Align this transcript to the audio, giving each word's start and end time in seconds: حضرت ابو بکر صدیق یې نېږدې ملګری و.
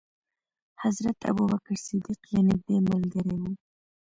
حضرت 0.83 1.17
ابو 1.31 1.43
بکر 1.51 1.75
صدیق 1.87 2.21
یې 2.31 2.39
نېږدې 2.47 2.77
ملګری 2.89 3.35
و. 3.41 3.43